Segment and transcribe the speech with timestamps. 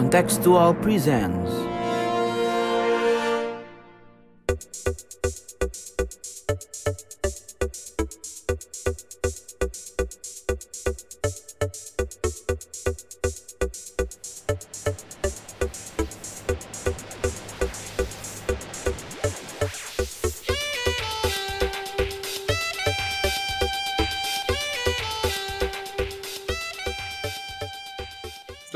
[0.00, 1.69] Contextual presents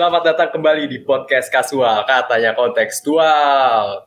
[0.04, 4.04] Selamat datang kembali di podcast kasual, katanya kontekstual.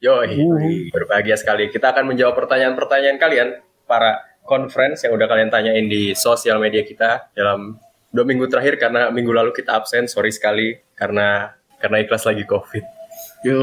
[0.00, 1.68] Yoi, berbahagia sekali.
[1.68, 7.28] Kita akan menjawab pertanyaan-pertanyaan kalian, para conference yang udah kalian tanyain di sosial media kita
[7.36, 7.76] dalam
[8.08, 12.88] dua minggu terakhir karena minggu lalu kita absen, sorry sekali karena karena ikhlas lagi covid.
[13.44, 13.60] Yo,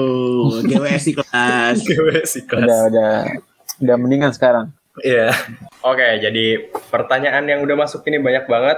[0.61, 1.81] GWS kelas.
[1.81, 2.61] GWS ikhlas.
[2.61, 3.13] udah udah
[3.81, 5.31] udah mendingan sekarang Iya.
[5.81, 8.77] Oke, jadi pertanyaan yang udah masuk ini banyak banget.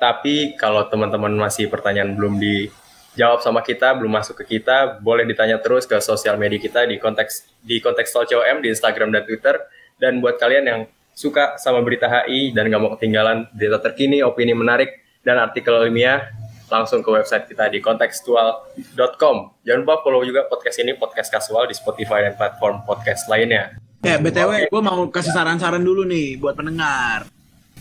[0.00, 5.58] Tapi kalau teman-teman masih pertanyaan belum dijawab sama kita, belum masuk ke kita, boleh ditanya
[5.58, 9.56] terus ke sosial media kita di konteks di konteks COM di Instagram dan Twitter.
[9.98, 10.80] Dan buat kalian yang
[11.12, 16.32] suka sama berita HI dan nggak mau ketinggalan berita terkini, opini menarik, dan artikel ilmiah,
[16.72, 19.36] langsung ke website kita di kontekstual.com.
[19.62, 23.76] Jangan lupa follow juga podcast ini, podcast kasual di Spotify dan platform podcast lainnya.
[24.02, 27.28] Ya, BTW, gue mau kasih saran-saran dulu nih buat pendengar.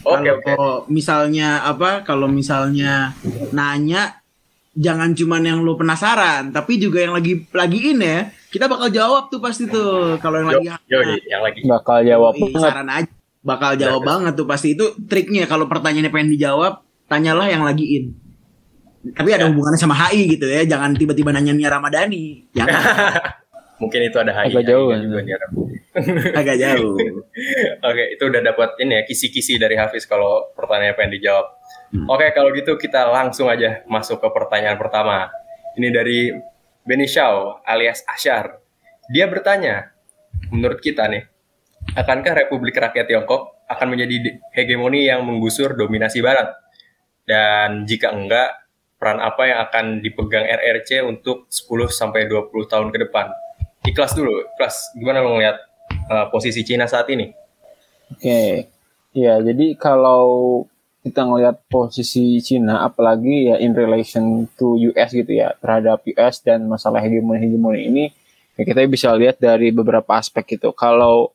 [0.02, 0.90] Oke, Kalau oke.
[0.90, 2.02] misalnya apa?
[2.02, 3.14] Kalau misalnya
[3.52, 4.18] nanya
[4.72, 8.20] jangan cuman yang lu penasaran, tapi juga yang lagi lagi in ya.
[8.52, 11.60] Kita bakal jawab tuh pasti tuh kalau yang Yo, lagi yo, yang lagi.
[11.64, 13.12] bakal jawab Yoi, banget saran aja.
[13.42, 18.06] Bakal jawab banget tuh pasti itu triknya kalau pertanyaannya pengen dijawab, tanyalah yang lagi in.
[19.02, 22.46] Tapi ada hubungannya sama HI gitu ya, jangan tiba-tiba nanya Nia Ramadhani.
[22.54, 22.82] Jangan
[23.82, 24.54] Mungkin itu ada HI.
[24.54, 25.02] Agak jauh, ya.
[25.02, 25.52] juga di Arab.
[26.40, 26.96] agak jauh.
[27.84, 31.52] Oke, itu udah dapat ini ya kisi-kisi dari Hafiz kalau pertanyaan pengen dijawab.
[31.92, 32.08] Hmm.
[32.08, 35.28] Oke, kalau gitu kita langsung aja masuk ke pertanyaan pertama.
[35.76, 36.32] Ini dari
[36.88, 38.56] Benny Shaw alias Asyar.
[39.12, 39.92] Dia bertanya,
[40.48, 41.28] menurut kita nih,
[41.92, 46.56] akankah Republik Rakyat Tiongkok akan menjadi hegemoni yang menggusur dominasi Barat?
[47.28, 48.64] Dan jika enggak,
[48.96, 53.28] peran apa yang akan dipegang RRC untuk 10 sampai 20 tahun ke depan?
[53.86, 54.94] Ikhlas dulu, ikhlas.
[54.94, 55.58] Gimana lo ngeliat
[56.10, 57.42] uh, posisi Cina saat ini?
[58.12, 58.68] oke
[59.16, 60.24] ya jadi kalau
[61.02, 66.68] kita ngelihat posisi Cina apalagi ya in relation to US gitu ya terhadap US dan
[66.70, 68.04] masalah hegemoni hegemoni ini
[68.60, 71.34] ya kita bisa lihat dari beberapa aspek gitu kalau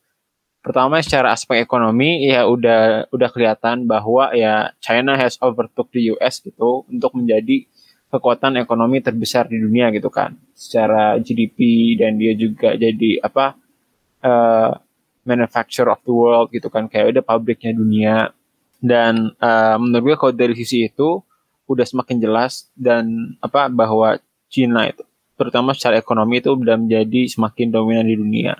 [0.62, 6.38] pertama secara aspek ekonomi ya udah udah kelihatan bahwa ya China has overtook the US
[6.38, 7.66] gitu untuk menjadi
[8.10, 10.34] kekuatan ekonomi terbesar di dunia gitu kan.
[10.54, 11.58] Secara GDP
[11.98, 13.58] dan dia juga jadi apa
[14.22, 14.72] eh,
[15.26, 16.86] manufacturer of the world gitu kan.
[16.86, 18.16] Kayak udah pabriknya dunia.
[18.78, 21.20] Dan eh, menurut gue kalau dari sisi itu
[21.66, 25.02] udah semakin jelas dan apa bahwa Cina itu
[25.36, 28.56] terutama secara ekonomi itu udah menjadi semakin dominan di dunia.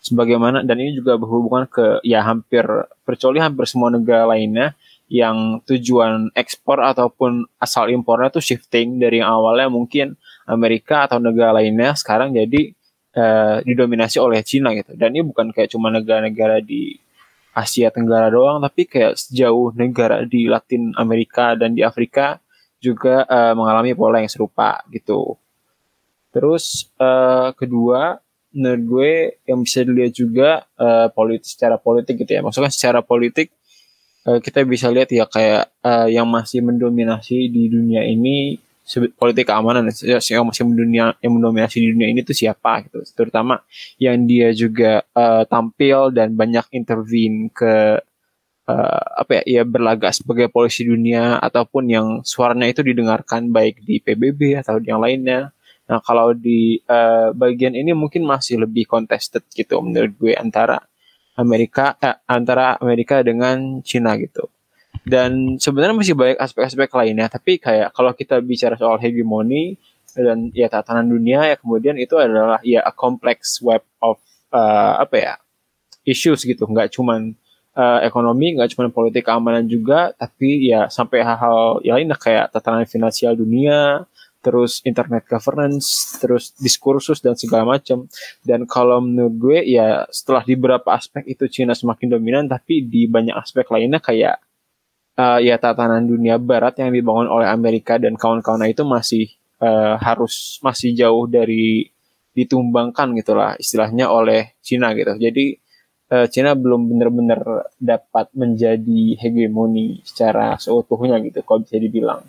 [0.00, 2.64] Sebagaimana dan ini juga berhubungan ke ya hampir
[3.04, 4.72] virtually hampir semua negara lainnya
[5.10, 10.14] yang tujuan ekspor ataupun asal impornya tuh shifting dari yang awalnya mungkin
[10.46, 12.70] Amerika atau negara lainnya sekarang jadi
[13.18, 14.94] eh, didominasi oleh Cina gitu.
[14.94, 16.94] Dan ini bukan kayak cuma negara-negara di
[17.50, 22.38] Asia Tenggara doang tapi kayak sejauh negara di Latin Amerika dan di Afrika
[22.78, 25.34] juga eh, mengalami pola yang serupa gitu.
[26.30, 28.14] Terus eh, kedua
[28.54, 29.12] menurut gue
[29.46, 32.46] yang bisa dilihat juga eh, politik secara politik gitu ya.
[32.46, 33.50] Maksudnya secara politik
[34.28, 38.58] eh, kita bisa lihat ya kayak eh, yang masih mendominasi di dunia ini
[38.98, 43.06] politik keamanan ya, yang masih mendunia yang mendominasi di dunia ini tuh siapa gitu.
[43.14, 43.62] Terutama
[44.02, 48.02] yang dia juga eh, tampil dan banyak intervene ke
[48.66, 54.02] eh, apa ya ya berlagak sebagai polisi dunia ataupun yang suaranya itu didengarkan baik di
[54.02, 55.54] PBB atau yang lainnya.
[55.90, 60.89] Nah, kalau di eh, bagian ini mungkin masih lebih contested gitu menurut gue antara
[61.38, 64.50] Amerika eh, antara Amerika dengan Cina gitu.
[65.06, 69.78] Dan sebenarnya masih banyak aspek-aspek lainnya, tapi kayak kalau kita bicara soal hegemoni
[70.10, 74.18] dan ya tatanan dunia ya kemudian itu adalah ya a complex web of
[74.50, 75.34] eh, apa ya
[76.02, 77.32] issues gitu, nggak cuman
[77.78, 82.84] eh, ekonomi, nggak cuman politik keamanan juga, tapi ya sampai hal-hal yang lainnya kayak tatanan
[82.84, 84.04] finansial dunia,
[84.40, 88.08] terus internet governance, terus diskursus dan segala macam.
[88.44, 93.04] Dan kalau menurut gue ya setelah di beberapa aspek itu Cina semakin dominan, tapi di
[93.06, 94.40] banyak aspek lainnya kayak
[95.20, 99.24] eh, ya tatanan dunia barat yang dibangun oleh Amerika dan kawan-kawan itu masih
[99.60, 101.92] eh, harus masih jauh dari
[102.34, 105.12] ditumbangkan gitulah istilahnya oleh Cina gitu.
[105.18, 105.46] Jadi
[106.10, 107.42] eh, Cina belum benar-benar
[107.76, 112.22] dapat menjadi hegemoni secara seutuhnya gitu kalau bisa dibilang.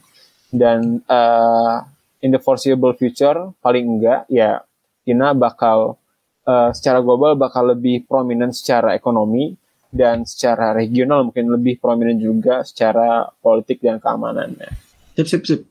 [0.52, 1.76] Dan eh,
[2.22, 4.62] in the foreseeable future paling enggak ya
[5.04, 5.98] China bakal
[6.46, 9.58] uh, secara global bakal lebih prominent secara ekonomi
[9.92, 14.72] dan secara regional mungkin lebih prominent juga secara politik dan keamanannya.
[15.20, 15.62] Sip, sip, sip.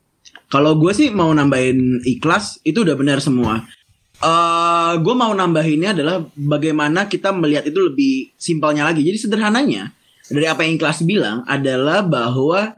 [0.50, 3.64] Kalau gue sih mau nambahin ikhlas itu udah benar semua.
[4.20, 9.00] Uh, gue mau nambahinnya adalah bagaimana kita melihat itu lebih simpelnya lagi.
[9.00, 9.88] Jadi sederhananya
[10.28, 12.76] dari apa yang ikhlas bilang adalah bahwa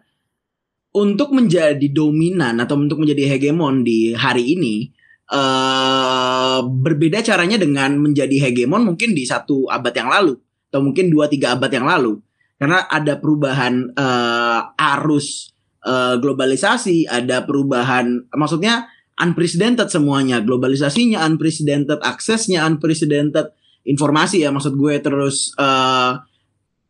[0.92, 4.92] untuk menjadi dominan atau untuk menjadi hegemon di hari ini
[5.32, 10.36] uh, berbeda caranya dengan menjadi hegemon mungkin di satu abad yang lalu
[10.68, 12.20] atau mungkin dua tiga abad yang lalu.
[12.60, 14.60] Karena ada perubahan uh,
[14.94, 15.50] arus
[15.82, 18.86] uh, globalisasi ada perubahan maksudnya
[19.18, 20.44] unprecedented semuanya.
[20.44, 23.50] Globalisasinya unprecedented aksesnya unprecedented
[23.82, 26.22] informasi ya maksud gue terus uh,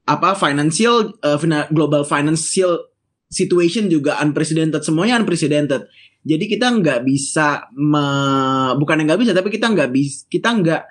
[0.02, 1.38] apa financial uh,
[1.72, 2.91] global financial
[3.32, 5.88] situation juga unprecedented semuanya unprecedented
[6.22, 8.04] jadi kita nggak bisa me,
[8.78, 10.82] bukan nggak bisa tapi kita nggak bisa kita nggak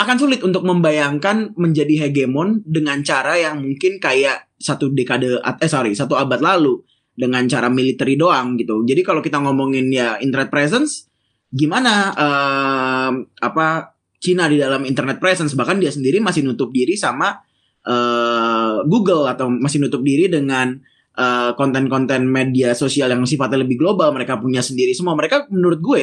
[0.00, 5.92] akan sulit untuk membayangkan menjadi hegemon dengan cara yang mungkin kayak satu dekade eh sorry
[5.92, 6.80] satu abad lalu
[7.20, 8.80] dengan cara military doang gitu.
[8.88, 11.04] Jadi kalau kita ngomongin ya internet presence,
[11.52, 13.12] gimana uh,
[13.44, 17.40] apa Cina di dalam internet presence bahkan dia sendiri masih nutup diri sama
[17.84, 20.80] uh, Google atau masih nutup diri dengan
[21.10, 24.14] konten konten-konten media sosial yang sifatnya lebih global.
[24.14, 25.18] Mereka punya sendiri semua.
[25.18, 26.02] Mereka menurut gue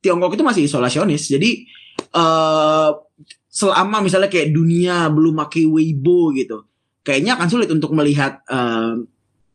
[0.00, 1.26] Tiongkok itu masih isolasionis.
[1.26, 1.66] Jadi
[2.14, 2.90] uh,
[3.50, 6.62] selama misalnya kayak dunia belum pakai Weibo gitu,
[7.02, 9.02] kayaknya akan sulit untuk melihat uh,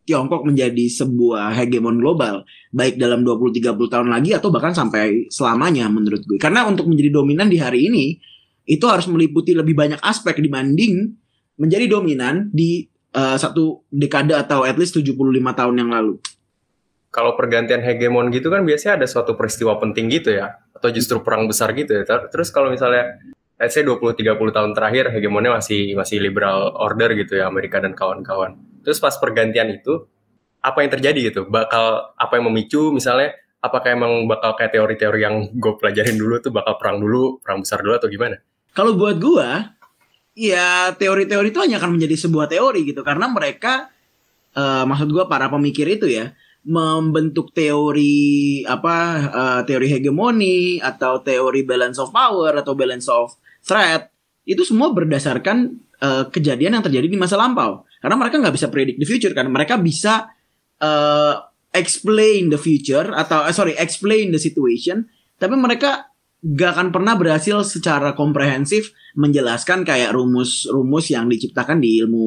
[0.03, 6.25] Tiongkok menjadi sebuah hegemon global baik dalam 20-30 tahun lagi atau bahkan sampai selamanya menurut
[6.27, 6.35] gue.
[6.35, 8.05] Karena untuk menjadi dominan di hari ini
[8.67, 11.15] itu harus meliputi lebih banyak aspek dibanding
[11.61, 16.19] menjadi dominan di uh, satu dekade atau at least 75 tahun yang lalu.
[17.11, 21.45] Kalau pergantian hegemon gitu kan biasanya ada suatu peristiwa penting gitu ya atau justru perang
[21.45, 22.03] besar gitu ya.
[22.07, 23.19] Terus kalau misalnya
[23.59, 27.93] let's say 20 30 tahun terakhir hegemonnya masih masih liberal order gitu ya Amerika dan
[27.93, 30.09] kawan-kawan Terus pas pergantian itu
[30.61, 31.41] apa yang terjadi gitu?
[31.49, 33.37] Bakal apa yang memicu misalnya?
[33.61, 37.85] Apakah emang bakal kayak teori-teori yang gue pelajarin dulu tuh bakal perang dulu, perang besar
[37.85, 38.41] dulu atau gimana?
[38.73, 39.49] Kalau buat gue,
[40.38, 43.92] ya teori-teori itu hanya akan menjadi sebuah teori gitu karena mereka,
[44.56, 46.31] uh, maksud gue para pemikir itu ya
[46.62, 48.98] membentuk teori apa
[49.33, 53.33] uh, teori hegemoni atau teori balance of power atau balance of
[53.66, 54.13] threat
[54.45, 57.86] itu semua berdasarkan uh, kejadian yang terjadi di masa lampau.
[58.01, 59.50] Karena mereka nggak bisa predict the future kan.
[59.50, 60.33] Mereka bisa
[60.81, 61.33] uh,
[61.72, 65.06] explain the future atau uh, sorry explain the situation,
[65.38, 66.10] tapi mereka
[66.41, 72.25] gak akan pernah berhasil secara komprehensif menjelaskan kayak rumus-rumus yang diciptakan di ilmu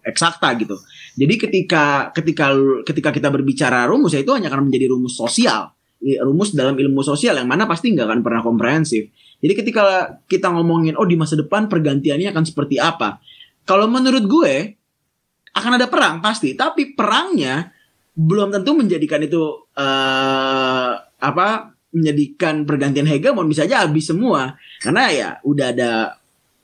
[0.00, 0.80] eksakta gitu.
[1.20, 2.56] Jadi ketika ketika
[2.88, 7.36] ketika kita berbicara rumus ya itu hanya akan menjadi rumus sosial, rumus dalam ilmu sosial
[7.36, 9.12] yang mana pasti nggak akan pernah komprehensif.
[9.40, 13.20] Jadi ketika kita ngomongin oh di masa depan pergantiannya akan seperti apa,
[13.68, 14.54] kalau menurut gue
[15.52, 17.74] akan ada perang pasti, tapi perangnya
[18.14, 19.42] belum tentu menjadikan itu
[19.76, 21.48] uh, apa
[21.90, 24.58] menjadikan pergantian hegemon bisa aja habis semua.
[24.82, 25.92] Karena ya udah ada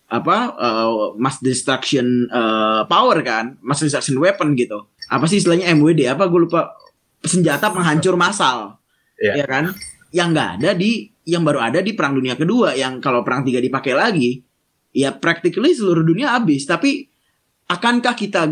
[0.06, 4.86] apa uh, mass destruction uh, power kan mass destruction weapon gitu.
[5.10, 6.74] Apa sih istilahnya MWD apa gue lupa.
[7.26, 8.78] Senjata penghancur massal.
[9.18, 9.42] Yeah.
[9.42, 9.74] ya kan?
[10.14, 13.58] Yang nggak ada di yang baru ada di perang dunia kedua yang kalau perang tiga
[13.58, 14.46] dipakai lagi
[14.94, 16.62] ya practically seluruh dunia habis.
[16.70, 17.02] Tapi
[17.66, 18.42] akankah kita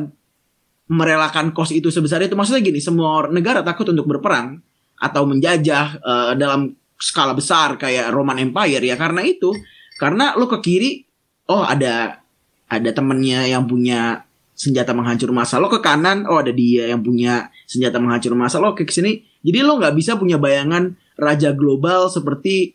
[0.90, 2.34] merelakan kos itu sebesar itu?
[2.34, 4.58] Maksudnya gini semua negara takut untuk berperang
[5.00, 9.54] atau menjajah uh, dalam skala besar kayak Roman Empire ya karena itu.
[9.94, 11.04] Karena lo ke kiri
[11.50, 12.18] oh ada
[12.66, 14.24] ada temennya yang punya
[14.54, 18.72] senjata menghancur masa lo ke kanan oh ada dia yang punya senjata menghancur masa lo
[18.72, 22.72] ke sini jadi lo nggak bisa punya bayangan raja global seperti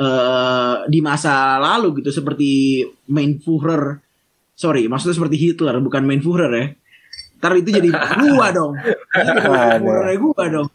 [0.00, 2.82] uh, di masa lalu gitu seperti
[3.12, 4.02] main Führer.
[4.58, 6.66] Sorry maksudnya seperti Hitler bukan main Führer ya.
[7.38, 7.88] Ntar itu jadi
[8.34, 8.72] gua dong.
[10.18, 10.68] Gua dong.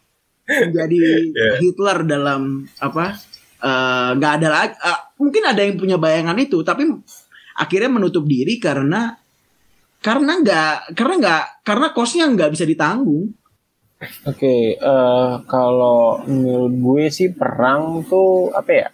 [0.48, 1.00] Jadi
[1.36, 1.56] yeah.
[1.60, 3.16] Hitler dalam apa?
[3.64, 4.74] Eh, nggak uh, ada lagi.
[4.76, 6.84] Uh, mungkin ada yang punya bayangan itu, tapi
[7.56, 9.16] akhirnya menutup diri karena
[10.04, 13.32] karena nggak karena nggak karena kosnya nggak bisa ditanggung.
[14.04, 18.88] Oke, okay, uh, eh, kalau menurut gue sih perang tuh apa ya?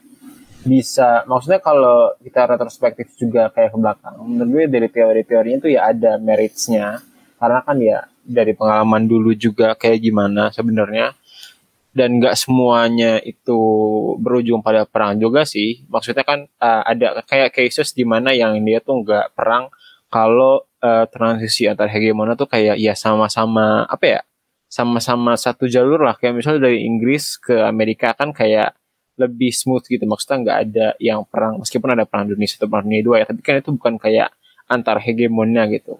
[0.61, 5.89] Bisa, maksudnya kalau kita retrospektif juga kayak ke belakang, menurut gue dari teori-teorinya tuh ya
[5.91, 7.01] ada meritsnya,
[7.43, 11.17] karena kan ya dari pengalaman dulu juga kayak gimana sebenarnya
[11.91, 13.59] dan nggak semuanya itu
[14.23, 15.83] berujung pada perang juga sih.
[15.91, 19.71] Maksudnya kan uh, ada kayak cases di mana yang dia tuh nggak perang
[20.11, 24.21] kalau uh, transisi antar hegemona tuh kayak ya sama-sama apa ya
[24.71, 26.15] sama-sama satu jalur lah.
[26.15, 28.79] Kayak misalnya dari Inggris ke Amerika kan kayak
[29.19, 30.07] lebih smooth gitu.
[30.07, 33.27] Maksudnya nggak ada yang perang meskipun ada perang dunia satu perang dunia dua ya.
[33.27, 34.31] Tapi kan itu bukan kayak
[34.71, 35.99] antar hegemonnya gitu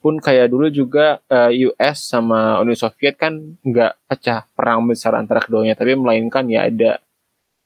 [0.00, 5.44] pun kayak dulu juga eh, US sama Uni Soviet kan nggak pecah perang besar antara
[5.44, 7.04] keduanya tapi melainkan ya ada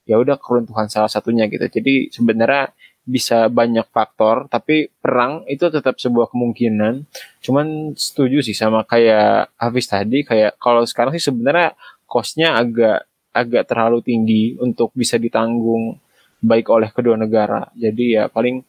[0.05, 1.65] ya udah keruntuhan salah satunya gitu.
[1.65, 2.75] Jadi sebenarnya
[3.05, 7.07] bisa banyak faktor tapi perang itu tetap sebuah kemungkinan.
[7.45, 11.77] Cuman setuju sih sama kayak Hafiz tadi kayak kalau sekarang sih sebenarnya
[12.09, 15.99] costnya agak agak terlalu tinggi untuk bisa ditanggung
[16.43, 17.69] baik oleh kedua negara.
[17.79, 18.63] Jadi ya paling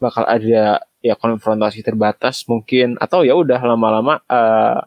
[0.00, 4.80] bakal ada ya konfrontasi terbatas mungkin atau ya udah lama-lama uh,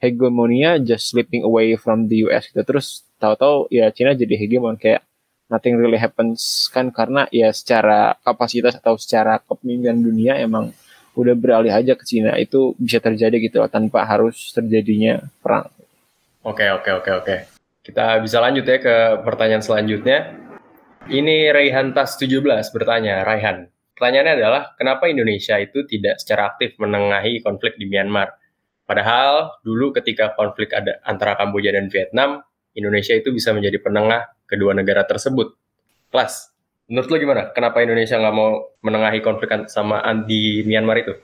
[0.00, 5.06] hegemonia just slipping away from the US gitu terus tahu-tahu ya Cina jadi hegemon kayak
[5.52, 10.72] nothing really happens kan karena ya secara kapasitas atau secara kepemimpinan dunia emang
[11.12, 15.68] udah beralih aja ke Cina itu bisa terjadi gitu loh tanpa harus terjadinya perang.
[16.42, 17.36] Oke oke oke oke.
[17.82, 20.38] Kita bisa lanjut ya ke pertanyaan selanjutnya.
[21.10, 23.66] Ini Raihan Tas 17 bertanya, Raihan.
[24.02, 28.34] Pertanyaannya adalah kenapa Indonesia itu tidak secara aktif menengahi konflik di Myanmar?
[28.82, 32.42] Padahal dulu ketika konflik ada antara Kamboja dan Vietnam,
[32.74, 35.54] Indonesia itu bisa menjadi penengah kedua negara tersebut.
[36.10, 36.50] Kelas,
[36.90, 37.42] menurut lo gimana?
[37.54, 41.14] Kenapa Indonesia nggak mau menengahi konflik sama di Myanmar itu?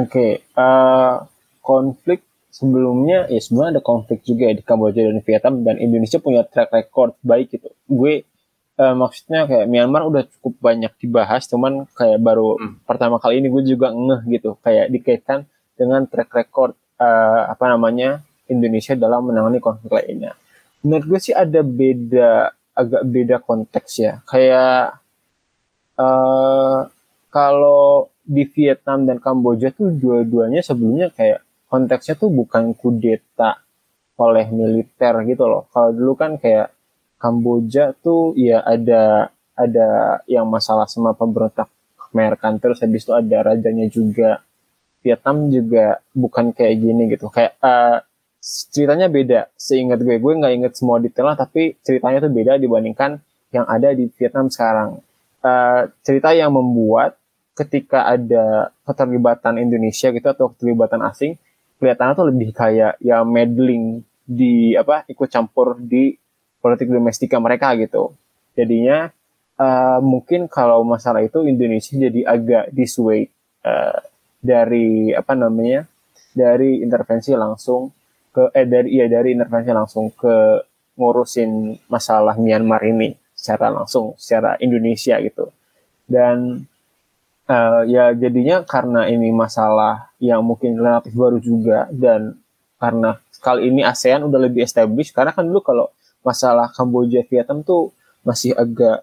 [0.00, 1.14] Oke, okay, uh, eh,
[1.60, 6.48] konflik sebelumnya ya sebenarnya ada konflik juga ya di Kamboja dan Vietnam dan Indonesia punya
[6.48, 7.68] track record baik gitu.
[7.92, 8.24] Gue
[8.82, 12.82] uh, maksudnya kayak Myanmar udah cukup banyak dibahas, cuman kayak baru hmm.
[12.82, 15.46] pertama kali ini gue juga ngeh gitu, kayak dikaitkan
[15.78, 20.34] dengan track record uh, apa namanya Indonesia dalam menangani konflik lainnya.
[20.82, 24.12] Menurut gue sih ada beda agak beda konteks ya.
[24.26, 24.98] Kayak
[25.94, 26.90] uh,
[27.30, 33.62] kalau di Vietnam dan Kamboja tuh dua-duanya sebelumnya kayak konteksnya tuh bukan kudeta
[34.20, 35.66] oleh militer gitu loh.
[35.72, 36.70] Kalau dulu kan kayak
[37.22, 43.54] Kamboja tuh ya ada ada yang masalah sama pemberontak Khmer kan terus habis itu ada
[43.54, 44.42] rajanya juga.
[45.02, 47.26] Vietnam juga bukan kayak gini gitu.
[47.26, 48.06] Kayak uh,
[48.42, 53.22] ceritanya beda seingat gue gue nggak inget semua detailnya tapi ceritanya tuh beda dibandingkan
[53.54, 54.98] yang ada di Vietnam sekarang
[55.46, 57.14] uh, cerita yang membuat
[57.54, 61.38] ketika ada keterlibatan Indonesia gitu atau keterlibatan asing
[61.78, 66.18] kelihatannya tuh lebih kayak ya meddling di apa ikut campur di
[66.62, 68.14] politik domestika mereka gitu.
[68.54, 69.10] Jadinya
[69.58, 73.34] uh, mungkin kalau masalah itu Indonesia jadi agak dissuade
[73.66, 73.98] uh,
[74.38, 75.84] dari apa namanya
[76.32, 77.90] dari intervensi langsung
[78.32, 80.64] ke eh dari iya dari intervensi langsung ke
[80.96, 85.50] ngurusin masalah Myanmar ini secara langsung secara Indonesia gitu.
[86.06, 86.64] Dan
[87.48, 92.38] uh, ya jadinya karena ini masalah yang mungkin relatif baru juga dan
[92.78, 95.86] karena kali ini ASEAN udah lebih established karena kan dulu kalau
[96.22, 99.02] masalah Kamboja Vietnam tuh masih agak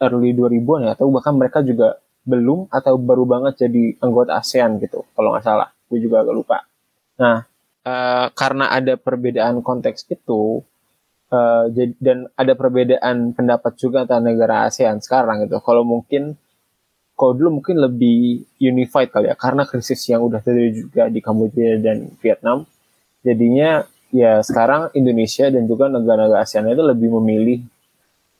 [0.00, 5.02] early 2000-an ya atau bahkan mereka juga belum atau baru banget jadi anggota ASEAN gitu
[5.16, 6.58] kalau nggak salah gue juga agak lupa
[7.18, 7.42] nah
[7.86, 10.62] uh, karena ada perbedaan konteks itu
[11.32, 11.64] uh,
[11.98, 15.58] dan ada perbedaan pendapat juga antara negara ASEAN sekarang gitu.
[15.64, 16.36] Kalau mungkin
[17.12, 21.78] kalau dulu mungkin lebih unified kali ya karena krisis yang udah terjadi juga di Kamboja
[21.80, 22.68] dan Vietnam.
[23.22, 27.58] Jadinya ya sekarang Indonesia dan juga negara-negara ASEAN itu lebih memilih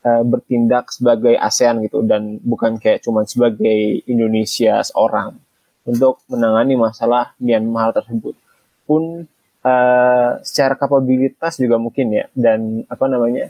[0.05, 5.41] uh, bertindak sebagai ASEAN gitu dan bukan kayak cuman sebagai Indonesia seorang
[5.89, 8.37] untuk menangani masalah Myanmar tersebut.
[8.87, 9.25] Pun
[9.65, 13.49] uh, secara kapabilitas juga mungkin ya dan apa namanya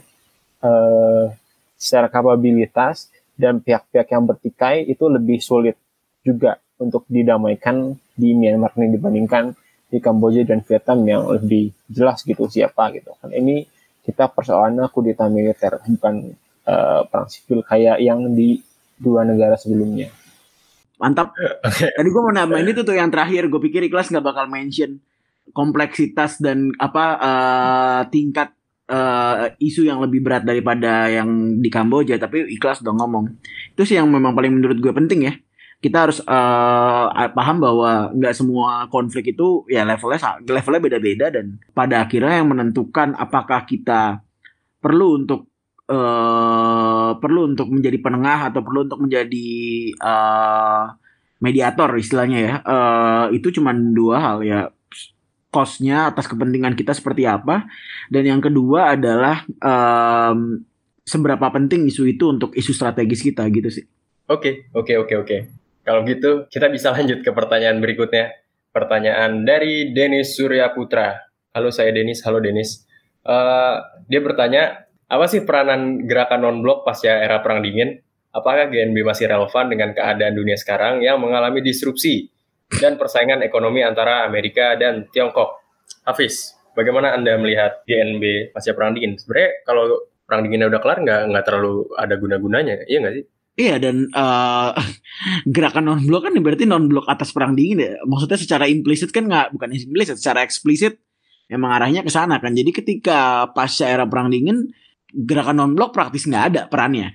[0.63, 1.29] uh,
[1.75, 5.75] secara kapabilitas dan pihak-pihak yang bertikai itu lebih sulit
[6.23, 9.53] juga untuk didamaikan di Myanmar ini dibandingkan
[9.93, 13.29] di Kamboja dan Vietnam yang lebih jelas gitu siapa gitu kan.
[13.29, 13.61] Ini
[14.01, 16.33] kita persoalannya kudeta militer bukan
[16.65, 18.57] uh, perang sipil kayak yang di
[18.97, 20.09] dua negara sebelumnya.
[20.97, 21.37] Mantap.
[22.01, 23.45] Tadi gue mau nambahin itu tuh yang terakhir.
[23.53, 24.97] Gue pikir ikhlas nggak bakal mention
[25.53, 28.49] kompleksitas dan apa uh, tingkat
[28.89, 33.29] uh, isu yang lebih berat daripada yang di Kamboja tapi ikhlas dong ngomong.
[33.77, 35.33] Itu sih yang memang paling menurut gue penting ya
[35.83, 42.07] kita harus uh, paham bahwa nggak semua konflik itu ya levelnya levelnya beda-beda dan pada
[42.07, 44.23] akhirnya yang menentukan apakah kita
[44.79, 45.51] perlu untuk
[45.91, 49.51] uh, perlu untuk menjadi penengah atau perlu untuk menjadi
[49.99, 50.95] uh,
[51.43, 54.71] mediator istilahnya ya uh, itu cuma dua hal ya
[55.51, 57.67] costnya atas kepentingan kita seperti apa
[58.07, 60.63] dan yang kedua adalah um,
[61.03, 63.85] seberapa penting isu itu untuk isu strategis kita gitu sih.
[64.31, 65.62] Oke, okay, oke, okay, oke, okay, oke.
[65.83, 68.31] Kalau gitu kita bisa lanjut ke pertanyaan berikutnya.
[68.71, 71.19] Pertanyaan dari Denis Surya Putra.
[71.51, 72.23] Halo, saya Denis.
[72.23, 72.87] Halo, Denis.
[73.21, 77.99] Uh, dia bertanya, apa sih peranan gerakan non-blok pasca era Perang Dingin?
[78.33, 82.33] Apakah GNB masih relevan dengan keadaan dunia sekarang yang mengalami disrupsi
[82.81, 85.61] dan persaingan ekonomi antara Amerika dan Tiongkok?
[86.01, 89.21] Hafiz, bagaimana Anda melihat GNB pasca Perang Dingin?
[89.21, 93.25] Sebenarnya kalau Perang Dinginnya udah kelar, nggak nggak terlalu ada guna-gunanya, iya nggak sih?
[93.53, 94.73] Iya dan uh,
[95.53, 97.91] gerakan non blok kan berarti non blok atas perang dingin ya.
[98.09, 100.97] Maksudnya secara implisit kan nggak bukan implisit, secara eksplisit
[101.53, 102.57] emang arahnya ke sana kan.
[102.57, 104.73] Jadi ketika pasca era perang dingin
[105.13, 107.13] gerakan non blok praktis nggak ada perannya.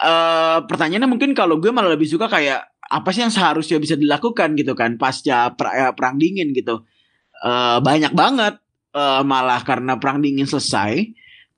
[0.00, 4.56] Uh, pertanyaannya mungkin kalau gue malah lebih suka kayak apa sih yang seharusnya bisa dilakukan
[4.56, 6.84] gitu kan pasca per, uh, perang dingin gitu.
[7.40, 8.60] Uh, banyak banget
[8.92, 11.08] uh, malah karena perang dingin selesai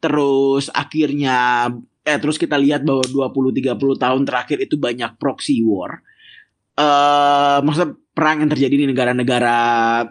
[0.02, 1.70] terus akhirnya
[2.02, 6.02] eh terus kita lihat bahwa 20 30 tahun terakhir itu banyak proxy war.
[6.74, 9.56] Eh uh, maksudnya perang yang terjadi di negara-negara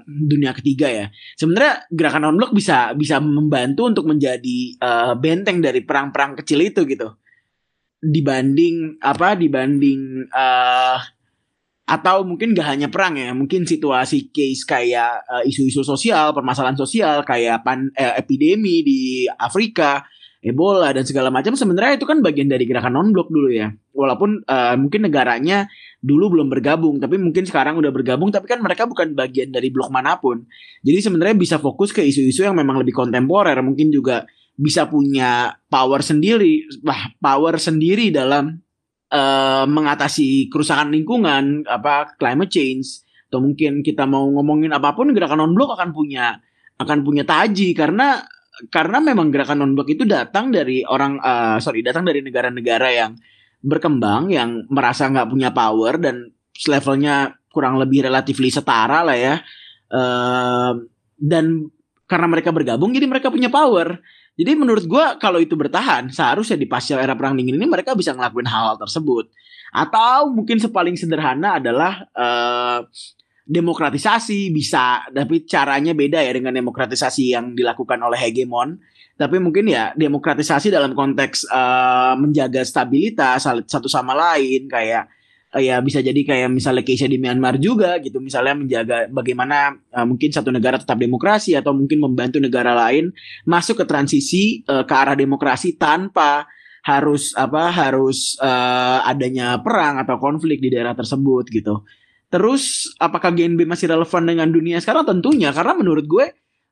[0.07, 1.05] dunia ketiga ya.
[1.37, 6.81] Sebenarnya gerakan non blok bisa bisa membantu untuk menjadi uh, benteng dari perang-perang kecil itu
[6.89, 7.13] gitu.
[8.01, 10.97] Dibanding apa dibanding uh,
[11.91, 17.27] atau mungkin gak hanya perang ya, mungkin situasi case kayak isu isu-isu sosial, permasalahan sosial
[17.27, 19.99] kayak pan, eh, epidemi di Afrika
[20.41, 23.69] Ebola dan segala macam sebenarnya itu kan bagian dari gerakan non blok dulu ya.
[23.93, 25.69] Walaupun uh, mungkin negaranya
[26.01, 29.93] dulu belum bergabung, tapi mungkin sekarang udah bergabung, tapi kan mereka bukan bagian dari blok
[29.93, 30.41] mana pun.
[30.81, 34.25] Jadi sebenarnya bisa fokus ke isu-isu yang memang lebih kontemporer, mungkin juga
[34.57, 38.57] bisa punya power sendiri, bah, power sendiri dalam
[39.13, 45.45] uh, mengatasi kerusakan lingkungan, apa climate change, atau mungkin kita mau ngomongin apa pun gerakan
[45.45, 46.41] non blok akan punya
[46.81, 48.25] akan punya taji karena
[48.69, 53.11] karena memang gerakan non blok itu datang dari orang uh, sorry datang dari negara-negara yang
[53.61, 56.29] berkembang yang merasa nggak punya power dan
[56.67, 59.35] levelnya kurang lebih relatif setara lah ya.
[59.91, 60.87] Uh,
[61.19, 61.69] dan
[62.07, 64.01] karena mereka bergabung jadi mereka punya power.
[64.35, 68.15] Jadi menurut gue kalau itu bertahan seharusnya di pasca era perang dingin ini mereka bisa
[68.15, 69.29] ngelakuin hal-hal tersebut.
[69.71, 72.83] Atau mungkin sepaling sederhana adalah uh,
[73.51, 78.79] demokratisasi bisa tapi caranya beda ya dengan demokratisasi yang dilakukan oleh hegemon.
[79.19, 85.05] Tapi mungkin ya demokratisasi dalam konteks uh, menjaga stabilitas satu sama lain kayak
[85.51, 88.23] uh, ya bisa jadi kayak misalnya Keisha di Myanmar juga gitu.
[88.23, 93.11] Misalnya menjaga bagaimana uh, mungkin satu negara tetap demokrasi atau mungkin membantu negara lain
[93.43, 96.47] masuk ke transisi uh, ke arah demokrasi tanpa
[96.81, 101.85] harus apa harus uh, adanya perang atau konflik di daerah tersebut gitu
[102.31, 105.03] Terus apakah GNB masih relevan dengan dunia sekarang?
[105.03, 106.25] Tentunya karena menurut gue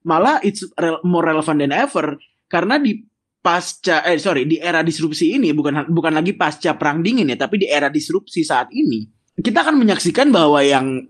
[0.07, 0.63] malah it's
[1.03, 2.15] more relevant than ever.
[2.47, 3.03] Karena di
[3.39, 7.63] pasca eh sorry di era disrupsi ini bukan bukan lagi pasca perang dingin ya tapi
[7.63, 9.07] di era disrupsi saat ini
[9.39, 11.07] kita akan menyaksikan bahwa yang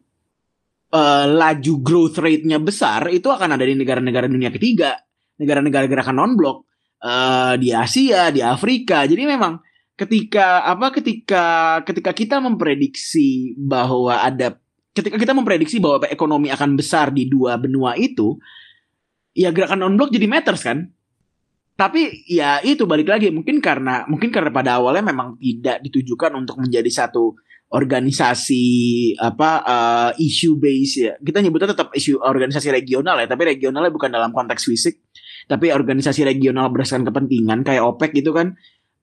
[0.93, 4.97] uh, laju growth rate-nya besar itu akan ada di negara-negara dunia ketiga.
[5.39, 6.67] Negara-negara gerakan non blok
[7.01, 9.07] uh, di Asia di Afrika.
[9.09, 9.57] Jadi memang
[9.99, 11.45] ketika apa ketika
[11.83, 14.55] ketika kita memprediksi bahwa ada
[14.95, 18.39] ketika kita memprediksi bahwa ekonomi akan besar di dua benua itu
[19.35, 20.87] ya gerakan non blok jadi matters kan?
[21.75, 26.59] Tapi ya itu balik lagi mungkin karena mungkin karena pada awalnya memang tidak ditujukan untuk
[26.59, 27.35] menjadi satu
[27.71, 28.65] organisasi
[29.15, 31.13] apa uh, issue base ya.
[31.19, 33.27] Kita nyebutnya tetap isu organisasi regional ya.
[33.31, 34.95] Tapi regionalnya bukan dalam konteks fisik
[35.49, 38.53] tapi organisasi regional berdasarkan kepentingan kayak OPEC gitu kan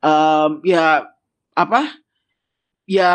[0.06, 1.10] um, ya
[1.58, 1.98] apa?
[2.86, 3.10] Ya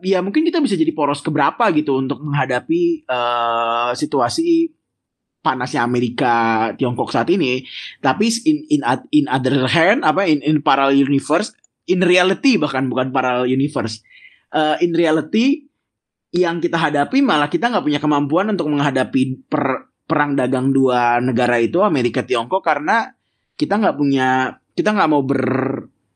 [0.00, 4.72] ya mungkin kita bisa jadi poros keberapa gitu untuk menghadapi uh, situasi
[5.44, 6.32] panasnya Amerika
[6.80, 7.68] Tiongkok saat ini.
[8.00, 8.80] Tapi in in
[9.12, 11.52] in other hand apa in in parallel universe
[11.84, 14.00] in reality bahkan bukan parallel universe.
[14.50, 15.68] Uh, in reality
[16.30, 21.58] yang kita hadapi malah kita nggak punya kemampuan untuk menghadapi per, perang dagang dua negara
[21.58, 23.10] itu Amerika Tiongkok karena
[23.58, 25.44] kita nggak punya kita nggak mau ber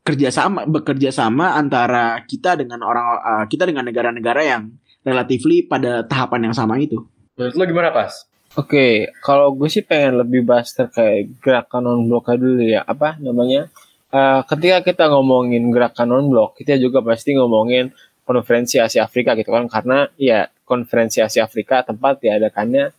[0.04, 4.68] kerjasama bekerja sama antara kita dengan orang uh, kita dengan negara-negara yang
[5.00, 7.00] relatifly pada tahapan yang sama itu.
[7.40, 8.12] Menurut lo gimana pas?
[8.54, 8.92] Oke, okay,
[9.24, 12.86] kalau gue sih pengen lebih bahas terkait gerakan non blok dulu ya.
[12.86, 13.66] Apa namanya?
[14.14, 17.90] Uh, ketika kita ngomongin gerakan non blok, kita juga pasti ngomongin
[18.22, 22.94] konferensi Asia Afrika gitu kan karena ya konferensi Asia Afrika tempat diadakannya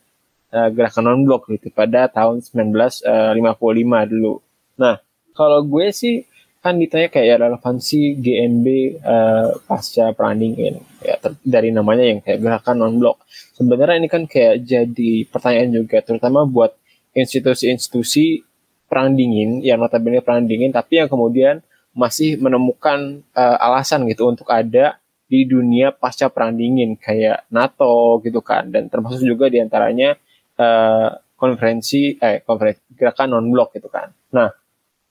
[0.52, 4.44] uh, gerakan non blok gitu pada tahun 1955 dulu.
[4.76, 5.00] Nah,
[5.32, 6.28] kalau gue sih
[6.66, 11.14] kan ditanya kayak relevansi GNB uh, eh, pasca perang dingin ya
[11.46, 13.22] dari namanya yang kayak gerakan non blok
[13.54, 16.74] sebenarnya ini kan kayak jadi pertanyaan juga terutama buat
[17.14, 18.42] institusi-institusi
[18.90, 21.62] perang dingin yang notabene perang dingin tapi yang kemudian
[21.96, 28.44] masih menemukan uh, alasan gitu untuk ada di dunia pasca perang dingin kayak NATO gitu
[28.44, 28.70] kan.
[28.70, 30.14] Dan termasuk juga di antaranya
[30.60, 34.12] uh, konferensi eh konferensi gerakan non blok gitu kan.
[34.36, 34.52] Nah,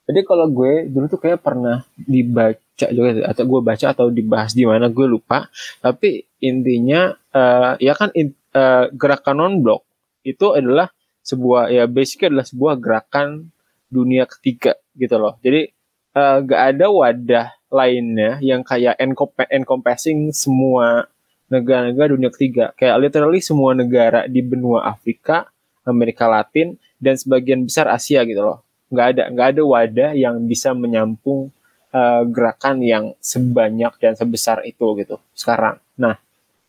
[0.05, 4.61] jadi kalau gue dulu tuh kayak pernah dibaca juga atau gue baca atau dibahas di
[4.61, 5.49] mana gue lupa.
[5.81, 9.81] Tapi intinya uh, ya kan in, uh, gerakan non blok
[10.21, 10.93] itu adalah
[11.25, 13.49] sebuah ya basically adalah sebuah gerakan
[13.89, 15.41] dunia ketiga gitu loh.
[15.41, 15.73] Jadi
[16.13, 19.01] uh, gak ada wadah lainnya yang kayak
[19.49, 21.09] encompassing semua
[21.49, 22.77] negara-negara dunia ketiga.
[22.77, 25.49] Kayak literally semua negara di benua Afrika,
[25.81, 28.64] Amerika Latin, dan sebagian besar Asia gitu loh
[28.95, 31.51] nggak ada nggak ada wadah yang bisa menyampung
[31.91, 35.83] uh, gerakan yang sebanyak dan sebesar itu gitu sekarang.
[35.99, 36.15] Nah,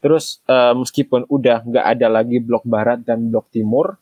[0.03, 3.95] terus uh, meskipun udah nggak ada lagi blok barat dan blok timur,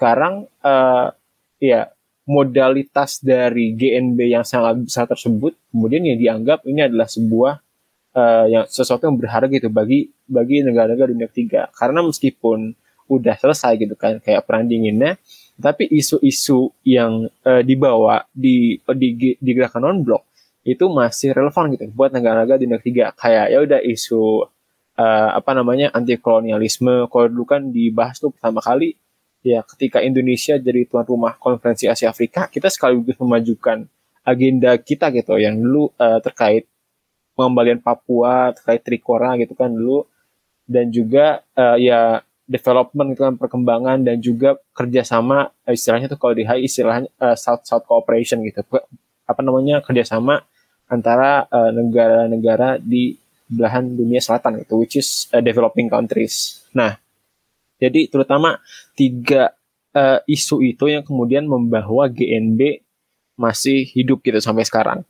[0.00, 1.12] sekarang uh,
[1.60, 1.92] ya
[2.26, 7.62] modalitas dari GNB yang sangat besar tersebut kemudian ya dianggap ini adalah sebuah
[8.18, 12.74] uh, yang sesuatu yang berharga gitu bagi bagi negara-negara dunia ketiga karena meskipun
[13.06, 15.14] udah selesai gitu kan kayak perang dinginnya
[15.56, 20.22] tapi isu-isu yang uh, dibawa di, di di gerakan non blok
[20.66, 24.44] itu masih relevan gitu buat negara-negara di negara ketiga kayak ya udah isu
[25.00, 28.98] uh, apa namanya anti kolonialisme kalau dulu kan dibahas tuh pertama kali
[29.46, 33.86] ya ketika Indonesia jadi tuan rumah konferensi Asia Afrika kita sekaligus memajukan
[34.26, 35.38] agenda kita gitu.
[35.38, 36.66] Yang dulu uh, terkait
[37.38, 40.10] pengembalian Papua terkait Trikora gitu kan dulu.
[40.66, 46.34] Dan juga uh, ya development itu kan perkembangan dan juga kerjasama eh, istilahnya tuh kalau
[46.34, 48.62] di HI istilahnya uh, South South cooperation gitu.
[49.26, 50.46] Apa namanya kerjasama
[50.86, 53.18] antara negara negara-negara di
[53.50, 56.62] belahan dunia selatan gitu which is uh, developing countries.
[56.70, 56.94] Nah
[57.82, 58.62] jadi terutama
[58.94, 59.52] tiga
[59.92, 62.86] uh, isu itu yang kemudian membawa GNB
[63.36, 65.04] masih hidup gitu sampai sekarang.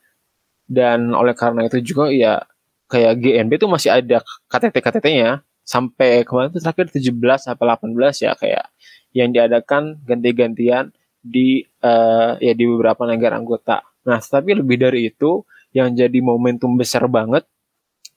[0.67, 2.43] Dan oleh karena itu juga ya
[2.91, 4.19] kayak GNB itu masih ada
[4.51, 7.11] KTT-KTT-nya sampai kemarin itu terakhir 17
[7.43, 8.67] sampai 18 ya kayak
[9.11, 13.83] yang diadakan ganti-gantian di uh, ya di beberapa negara anggota.
[14.07, 15.43] Nah, tapi lebih dari itu
[15.75, 17.43] yang jadi momentum besar banget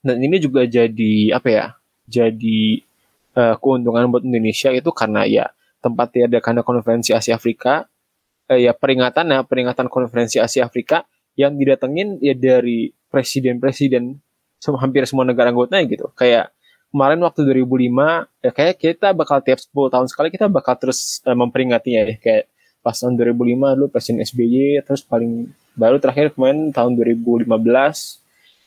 [0.06, 1.66] dan ini juga jadi apa ya?
[2.06, 2.86] Jadi
[3.34, 5.50] uh, keuntungan buat Indonesia itu karena ya
[5.82, 7.90] tempat diadakan konferensi Asia Afrika
[8.46, 11.02] uh, ya peringatan ya peringatan konferensi Asia Afrika
[11.34, 14.22] yang didatengin ya dari presiden-presiden
[14.78, 16.06] hampir semua negara anggotanya gitu.
[16.14, 16.54] Kayak
[16.90, 21.34] kemarin waktu 2005 ya kayak kita bakal tiap 10 tahun sekali kita bakal terus uh,
[21.38, 22.16] memperingatinya ya.
[22.18, 22.44] Kayak
[22.80, 27.46] pas tahun 2005 dulu presiden SBY terus paling baru terakhir kemarin tahun 2015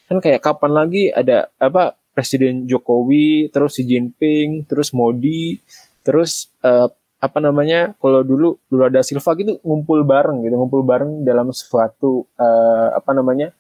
[0.10, 5.58] kan kayak kapan lagi ada apa presiden Jokowi terus Xi Jinping terus Modi
[6.06, 6.88] terus uh,
[7.24, 12.28] apa namanya kalau dulu dulu ada Silva gitu ngumpul bareng gitu ngumpul bareng dalam suatu
[12.38, 13.56] uh, apa namanya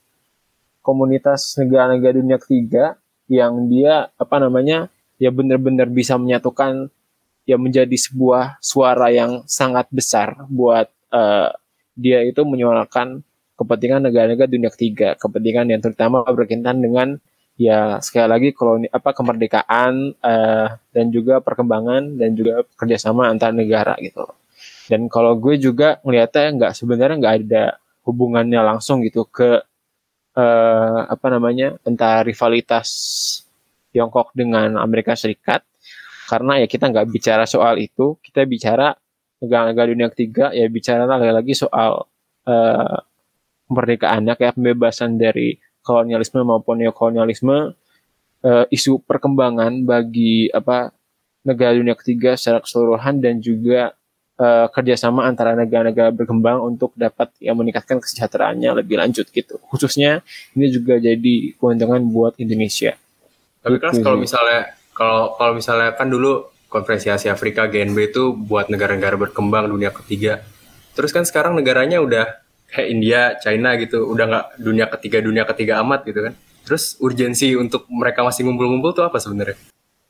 [0.83, 2.99] komunitas negara-negara dunia ketiga
[3.31, 6.91] yang dia apa namanya ya benar-benar bisa menyatukan
[7.43, 11.51] ya menjadi sebuah suara yang sangat besar buat uh,
[11.93, 13.21] dia itu menyuarakan
[13.53, 17.21] kepentingan negara-negara dunia ketiga, kepentingan yang terutama berkaitan dengan
[17.53, 23.93] ya sekali lagi koloni apa kemerdekaan uh, dan juga perkembangan dan juga kerjasama antar negara
[24.01, 24.25] gitu.
[24.89, 27.65] Dan kalau gue juga melihatnya nggak sebenarnya nggak ada
[28.03, 29.63] hubungannya langsung gitu ke
[30.37, 32.89] uh, apa namanya entah rivalitas
[33.93, 35.61] Tiongkok dengan Amerika Serikat.
[36.25, 38.95] Karena ya kita nggak bicara soal itu kita bicara
[39.43, 42.07] negara-negara dunia ketiga ya bicara lagi lagi soal
[42.47, 42.97] uh,
[43.67, 47.75] kemerdekaannya kayak pembebasan dari kolonialisme maupun neokolonialisme
[48.47, 50.95] uh, isu perkembangan bagi apa
[51.43, 53.91] negara dunia ketiga secara keseluruhan dan juga
[54.39, 59.59] uh, kerjasama antara negara-negara berkembang untuk dapat ya meningkatkan kesejahteraannya lebih lanjut gitu.
[59.69, 60.25] Khususnya
[60.57, 62.97] ini juga jadi keuntungan buat Indonesia.
[63.63, 68.67] Tapi kan kalau misalnya kalau kalau misalnya kan dulu konferensi Asia Afrika GNB itu buat
[68.67, 70.41] negara-negara berkembang dunia ketiga.
[70.97, 72.25] Terus kan sekarang negaranya udah
[72.69, 76.33] kayak India, China gitu, udah nggak dunia ketiga dunia ketiga amat gitu kan.
[76.63, 79.57] Terus urgensi untuk mereka masih ngumpul-ngumpul tuh apa sebenarnya?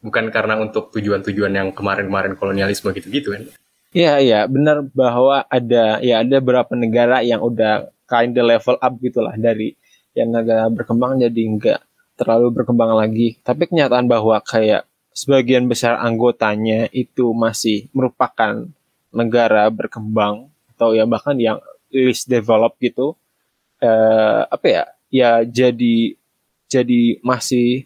[0.04, 3.44] Bukan karena untuk tujuan-tujuan yang kemarin-kemarin kolonialisme gitu-gitu kan?
[3.93, 8.93] Iya iya benar bahwa ada ya ada beberapa negara yang udah kind of level up
[8.97, 9.77] gitulah dari
[10.17, 11.79] yang negara berkembang jadi enggak
[12.17, 13.38] terlalu berkembang lagi.
[13.45, 18.65] Tapi kenyataan bahwa kayak sebagian besar anggotanya itu masih merupakan
[19.13, 21.62] negara berkembang atau ya bahkan yang
[21.93, 23.13] least developed gitu.
[23.77, 24.84] Eh, apa ya?
[25.13, 26.17] Ya jadi
[26.65, 27.86] jadi masih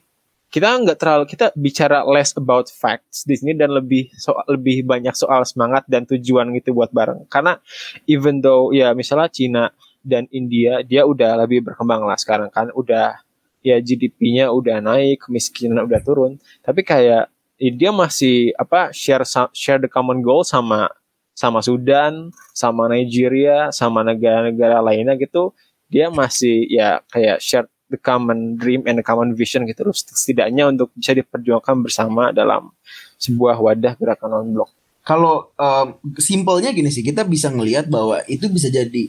[0.58, 5.14] kita nggak terlalu kita bicara less about facts di sini dan lebih soal lebih banyak
[5.14, 7.30] soal semangat dan tujuan gitu buat bareng.
[7.30, 7.62] Karena
[8.10, 9.64] even though ya misalnya Cina
[10.02, 12.74] dan India dia udah lebih berkembang lah sekarang kan.
[12.74, 13.22] Udah
[13.62, 16.42] ya GDP-nya udah naik kemiskinan udah turun.
[16.66, 17.30] Tapi kayak
[17.62, 20.90] ya dia masih apa share share the common goal sama
[21.38, 25.54] sama Sudan, sama Nigeria, sama negara-negara lainnya gitu,
[25.86, 30.68] dia masih ya kayak share the common dream and the common vision gitu terus setidaknya
[30.68, 32.72] untuk bisa diperjuangkan bersama dalam
[33.18, 34.70] sebuah wadah gerakan non blok.
[35.08, 35.88] Kalau um,
[36.20, 39.08] simpelnya gini sih, kita bisa ngelihat bahwa itu bisa jadi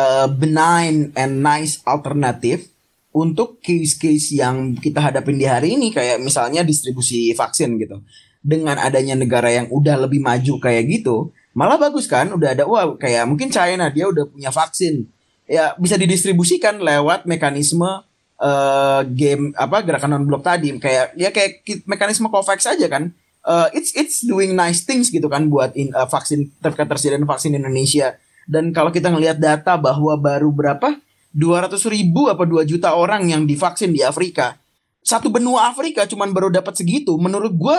[0.00, 2.72] uh, benign and nice alternatif
[3.12, 8.00] untuk case-case yang kita hadapin di hari ini kayak misalnya distribusi vaksin gitu.
[8.40, 12.96] Dengan adanya negara yang udah lebih maju kayak gitu, malah bagus kan udah ada wah
[12.96, 15.04] kayak mungkin China dia udah punya vaksin.
[15.46, 18.02] Ya bisa didistribusikan lewat mekanisme
[18.42, 23.14] uh, game apa gerakan non blok tadi kayak ya kayak mekanisme Covax aja kan
[23.46, 28.18] uh, it's it's doing nice things gitu kan buat in, uh, vaksin ketersediaan vaksin Indonesia.
[28.46, 30.98] Dan kalau kita ngelihat data bahwa baru berapa
[31.34, 34.58] 200 ribu apa 2 juta orang yang divaksin di Afrika.
[35.02, 37.14] Satu benua Afrika cuman baru dapat segitu.
[37.18, 37.78] Menurut gue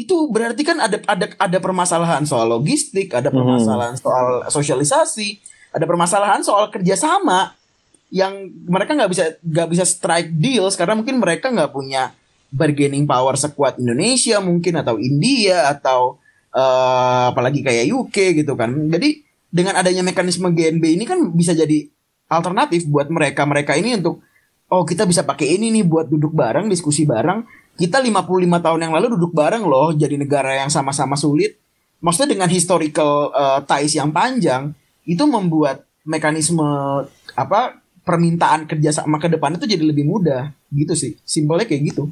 [0.00, 3.36] itu berarti kan ada ada ada permasalahan soal logistik, ada mhm.
[3.36, 4.02] permasalahan hmm.
[4.04, 7.54] soal sosialisasi, ada permasalahan soal kerjasama
[8.10, 12.10] yang mereka nggak bisa nggak bisa strike deals karena mungkin mereka nggak punya
[12.50, 16.18] bargaining power sekuat Indonesia mungkin atau India atau
[16.50, 18.74] uh, apalagi kayak UK gitu kan.
[18.90, 21.86] Jadi dengan adanya mekanisme GNB ini kan bisa jadi
[22.30, 24.22] alternatif buat mereka mereka ini untuk
[24.70, 27.46] oh kita bisa pakai ini nih buat duduk bareng diskusi bareng.
[27.78, 28.26] Kita 55
[28.60, 31.56] tahun yang lalu duduk bareng loh jadi negara yang sama-sama sulit.
[32.02, 34.74] Maksudnya dengan historical uh, ties yang panjang
[35.10, 36.62] itu membuat mekanisme
[37.34, 41.18] apa permintaan kerjasama ke depan itu jadi lebih mudah gitu sih.
[41.26, 42.06] Simpelnya kayak gitu.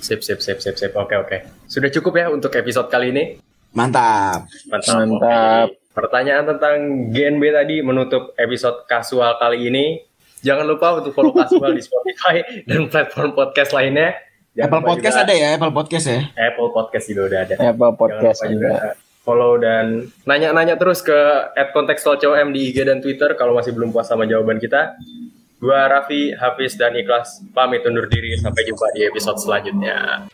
[0.00, 0.92] Sip, sip, sip, sip, sip.
[0.92, 1.36] Oke, oke.
[1.64, 3.24] Sudah cukup ya untuk episode kali ini?
[3.72, 4.48] Mantap.
[4.68, 4.96] Mantap.
[5.08, 5.68] Mantap.
[5.92, 6.76] Pertanyaan tentang
[7.12, 10.00] GNB tadi menutup episode kasual kali ini.
[10.42, 14.16] Jangan lupa untuk follow kasual di Spotify dan platform podcast lainnya.
[14.52, 16.20] Jangan Apple Podcast juga, ada ya, Apple Podcast ya.
[16.36, 17.54] Apple Podcast juga udah ada.
[17.56, 18.72] Apple Podcast juga.
[19.22, 21.14] Follow dan nanya-nanya terus ke
[21.70, 24.98] @kontekstualcom di IG dan Twitter kalau masih belum puas sama jawaban kita.
[25.62, 28.34] Gua Raffi, Hafiz, dan Ikhlas pamit undur diri.
[28.34, 30.26] Sampai jumpa di episode selanjutnya.